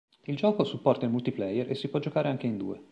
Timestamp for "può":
1.87-1.99